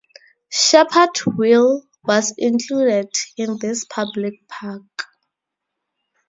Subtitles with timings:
[0.49, 4.83] Shepherd Wheel was included in this public park.